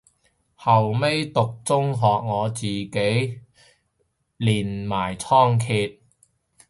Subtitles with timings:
[0.55, 3.39] 後尾讀中學我自己
[4.39, 5.99] 練埋倉頡